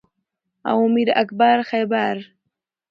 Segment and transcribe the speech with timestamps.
[0.71, 2.23] او میر اکبر خیبری